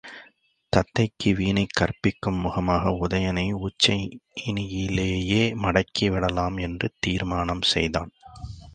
[0.73, 8.11] தத்தைக்கு வீணை கற்பிக்குமுகமாக உதயணனை உச்சயினியிலேயே மடக்கிவிடலாம் என்று தீர்மானம் செய்தான்.